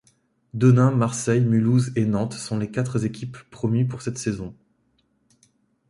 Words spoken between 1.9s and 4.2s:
et Nantes sont les quatre équipes promues pour cette